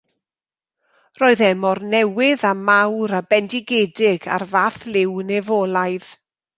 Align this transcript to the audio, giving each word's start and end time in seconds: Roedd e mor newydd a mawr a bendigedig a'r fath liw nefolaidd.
Roedd 1.21 1.43
e 1.49 1.49
mor 1.61 1.81
newydd 1.91 2.47
a 2.53 2.55
mawr 2.71 3.15
a 3.21 3.23
bendigedig 3.29 4.29
a'r 4.35 4.49
fath 4.57 4.83
liw 4.93 5.17
nefolaidd. 5.33 6.15